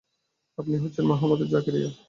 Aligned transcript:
আপনি 0.57 0.75
হচ্ছেন 0.77 1.03
মহামতি 1.07 1.45
জাকারিয়া। 1.47 1.91